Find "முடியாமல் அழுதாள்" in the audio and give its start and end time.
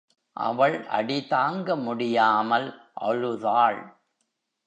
1.75-3.79